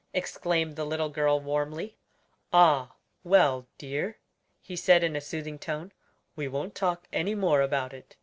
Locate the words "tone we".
5.59-6.47